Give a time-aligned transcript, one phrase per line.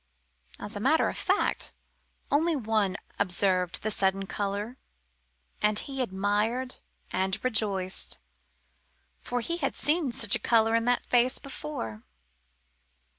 [0.59, 1.73] As a matter of fact,
[2.31, 4.77] only one observed the sudden colour,
[5.61, 6.77] and he admired
[7.11, 8.17] and rejoiced,
[9.21, 12.01] for he had seen such a colour in that face before.